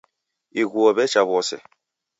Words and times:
Ighuo 0.61 0.89
w'echa 0.97 1.21
w'ose. 1.29 1.57